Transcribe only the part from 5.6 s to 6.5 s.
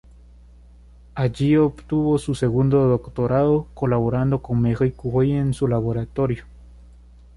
laboratorio.